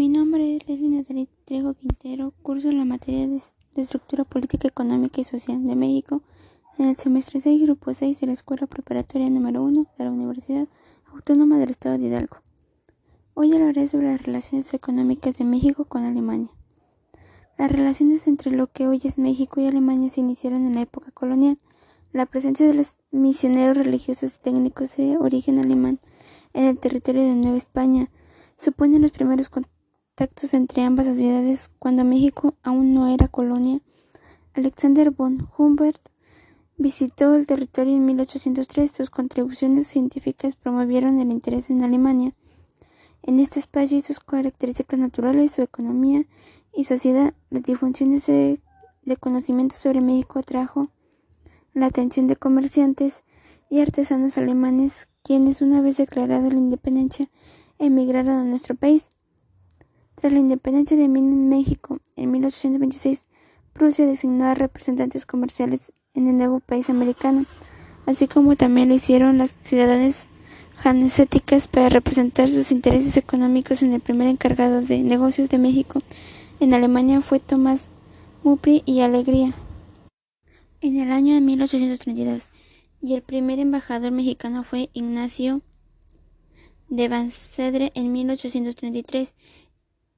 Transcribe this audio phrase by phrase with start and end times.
[0.00, 3.38] Mi nombre es Leslie Natalie Trejo Quintero, curso la materia de,
[3.76, 6.22] Estructura Política, Económica y Social de México
[6.78, 10.68] en el semestre 6, grupo 6 de la Escuela Preparatoria número 1 de la Universidad
[11.12, 12.38] Autónoma del Estado de Hidalgo.
[13.34, 16.50] Hoy hablaré sobre las relaciones económicas de México con Alemania.
[17.58, 21.10] Las relaciones entre lo que hoy es México y Alemania se iniciaron en la época
[21.10, 21.58] colonial.
[22.14, 26.00] La presencia de los misioneros religiosos y técnicos de origen alemán
[26.54, 28.08] en el territorio de Nueva España
[28.56, 29.79] supone los primeros contactos
[30.52, 33.80] entre ambas sociedades cuando México aún no era colonia.
[34.52, 36.10] Alexander von Humboldt
[36.76, 38.90] visitó el territorio en 1803.
[38.90, 42.34] Sus contribuciones científicas promovieron el interés en Alemania.
[43.22, 46.26] En este espacio y sus características naturales, su economía
[46.74, 48.60] y sociedad, las difusiones de,
[49.02, 50.90] de conocimiento sobre México atrajo
[51.72, 53.22] la atención de comerciantes
[53.70, 57.30] y artesanos alemanes, quienes una vez declarada la independencia
[57.78, 59.10] emigraron a nuestro país.
[60.20, 63.26] Tras la independencia de México en 1826,
[63.72, 67.46] Prusia designó a representantes comerciales en el nuevo país americano,
[68.04, 70.26] así como también lo hicieron las ciudadanas
[70.84, 76.02] hanseáticas para representar sus intereses económicos en el primer encargado de negocios de México
[76.60, 77.88] en Alemania fue Tomás
[78.42, 79.54] Mupri y Alegría.
[80.82, 82.50] En el año de 1832,
[83.00, 85.62] y el primer embajador mexicano fue Ignacio
[86.90, 89.34] de Bancedre en 1833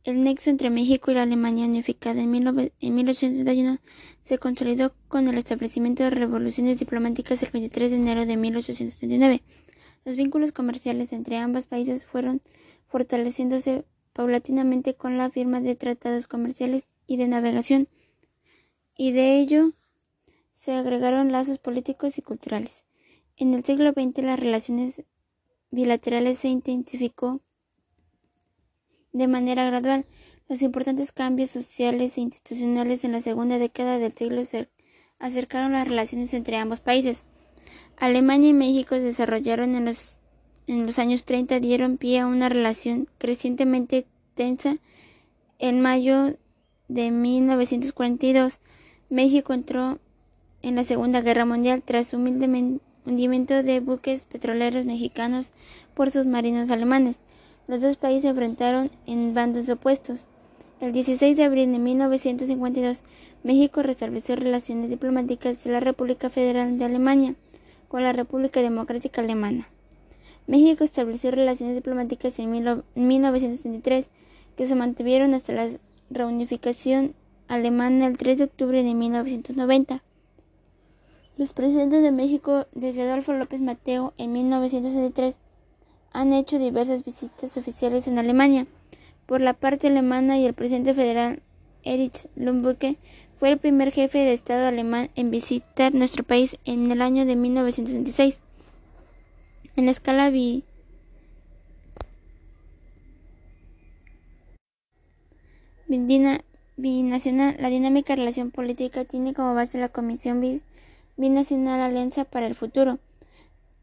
[0.04, 3.78] el nexo entre México y la Alemania unificada en, 1871
[4.24, 9.42] se consolidó con el establecimiento de revoluciones diplomáticas el 23 de enero de 1879.
[10.04, 12.40] Los vínculos comerciales entre ambos países fueron
[12.88, 17.88] fortaleciéndose paulatinamente con la firma de tratados comerciales y de navegación,
[18.96, 19.72] y de ello
[20.56, 22.84] se agregaron lazos políticos y culturales.
[23.36, 25.02] En el siglo XX las relaciones
[25.70, 27.40] bilaterales se intensificó
[29.12, 30.06] de manera gradual.
[30.48, 34.42] Los importantes cambios sociales e institucionales en la segunda década del siglo
[35.18, 37.24] acercaron las relaciones entre ambos países.
[37.96, 40.16] Alemania y México se desarrollaron en los,
[40.66, 44.78] en los años 30, dieron pie a una relación crecientemente tensa.
[45.58, 46.36] En mayo
[46.88, 48.58] de 1942,
[49.08, 50.00] México entró
[50.62, 55.52] en la Segunda Guerra Mundial tras un hundimiento de buques petroleros mexicanos
[55.94, 57.18] por submarinos alemanes.
[57.68, 60.26] Los dos países se enfrentaron en bandos opuestos.
[60.80, 63.00] El 16 de abril de 1952,
[63.44, 67.34] México restableció relaciones diplomáticas de la República Federal de Alemania
[67.88, 69.68] con la República Democrática Alemana.
[70.46, 72.50] México estableció relaciones diplomáticas en
[72.94, 74.06] 1973
[74.56, 75.68] que se mantuvieron hasta la
[76.10, 77.14] reunificación
[77.48, 80.02] alemana el 3 de octubre de 1990.
[81.36, 85.38] Los presidentes de México desde Adolfo López Mateo en 1963
[86.12, 88.66] han hecho diversas visitas oficiales en Alemania.
[89.26, 91.42] Por la parte alemana y el presidente federal
[91.84, 92.98] Erich Lümbke
[93.36, 97.36] fue el primer jefe de Estado alemán en visitar nuestro país en el año de
[97.36, 98.38] 1966.
[99.76, 100.30] En la escala
[106.76, 110.42] binacional, la dinámica relación política tiene como base la Comisión
[111.16, 112.98] Binacional Alianza para el Futuro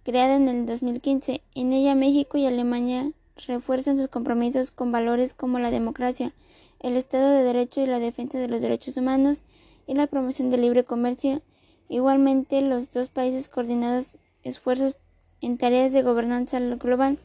[0.10, 1.44] creada en el 2015.
[1.54, 3.12] En ella México y Alemania
[3.46, 6.34] refuerzan sus compromisos con valores como la democracia,
[6.80, 9.44] el Estado de Derecho y la defensa de los derechos humanos
[9.86, 11.44] y la promoción del libre comercio.
[11.90, 14.08] Igualmente, los dos países coordinados
[14.42, 14.98] esfuerzos
[15.42, 17.20] en tareas de gobernanza global,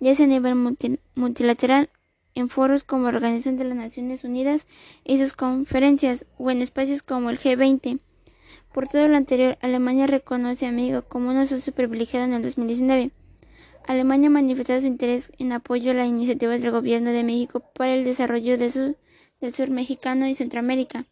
[0.00, 0.56] ya sea a nivel
[1.14, 1.90] multilateral,
[2.34, 4.66] en foros como la Organización de las Naciones Unidas
[5.04, 8.00] y sus conferencias, o en espacios como el G20.
[8.76, 13.10] Por todo lo anterior, Alemania reconoce a México como un socio privilegiado en el 2019.
[13.86, 18.04] Alemania manifestado su interés en apoyo a la iniciativa del Gobierno de México para el
[18.04, 21.06] desarrollo del sur mexicano y Centroamérica,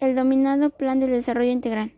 [0.00, 1.92] el dominado Plan de Desarrollo Integral.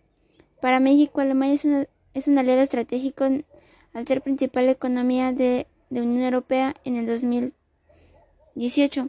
[0.60, 6.74] Para México, Alemania es, un aliado estratégico al ser principal economía de, de Unión Europea
[6.84, 9.08] en el 2018.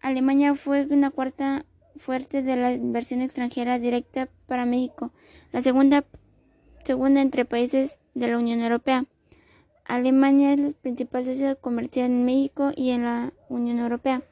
[0.00, 1.64] Alemania fue una cuarta
[2.00, 5.12] fuerte de la inversión extranjera directa para México,
[5.52, 6.04] la segunda,
[6.82, 9.04] segunda entre países de la Unión Europea.
[9.84, 14.22] Alemania es el principal socio comercial en México y en la Unión Europea,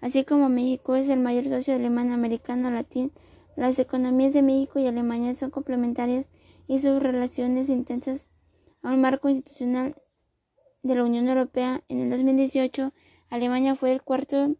[0.00, 3.12] así como México es el mayor socio alemán americano latín.
[3.56, 6.26] Las economías de México y Alemania son complementarias
[6.68, 8.26] y sus relaciones intensas
[8.82, 9.96] a un marco institucional
[10.82, 11.82] de la Unión Europea.
[11.88, 12.92] En el 2018,
[13.30, 14.54] Alemania fue el cuarto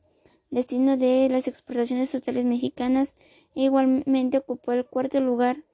[0.51, 3.11] destino de las exportaciones totales mexicanas
[3.55, 5.65] e igualmente ocupó el cuarto lugar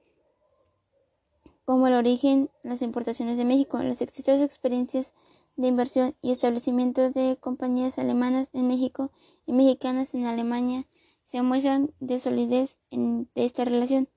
[1.65, 3.81] como el origen las importaciones de México.
[3.81, 5.13] Las exitosas experiencias
[5.55, 9.11] de inversión y establecimiento de compañías alemanas en México
[9.45, 10.85] y mexicanas en Alemania
[11.25, 14.09] se muestran de solidez en, de esta relación.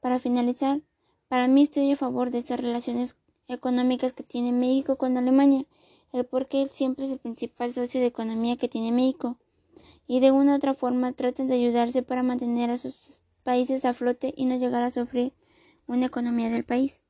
[0.00, 0.80] Para finalizar,
[1.28, 3.16] para mí estoy a favor de estas relaciones
[3.48, 5.64] económicas que tiene México con Alemania,
[6.12, 9.36] el porque siempre es el principal socio de economía que tiene México,
[10.06, 13.94] y de una u otra forma tratan de ayudarse para mantener a sus países a
[13.94, 15.32] flote y no llegar a sufrir
[15.86, 17.02] una economía del país.